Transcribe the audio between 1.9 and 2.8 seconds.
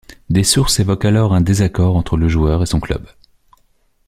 entre le joueur et son